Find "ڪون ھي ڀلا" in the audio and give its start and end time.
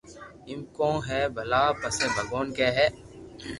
0.77-1.63